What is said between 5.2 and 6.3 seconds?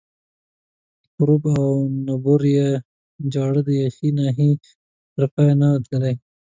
پایه نه وه تللې.